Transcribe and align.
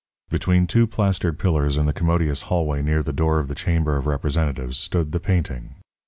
Between 0.31 0.65
two 0.65 0.87
plastered 0.87 1.37
pillars 1.37 1.77
in 1.77 1.85
the 1.85 1.93
commodious 1.93 2.41
hallway 2.49 2.81
near 2.81 3.03
the 3.03 3.13
door 3.13 3.37
of 3.37 3.49
the 3.49 3.53
chamber 3.53 3.97
of 3.97 4.07
representatives 4.07 4.79
stood 4.79 5.11
the 5.11 5.19
painting. 5.19 5.75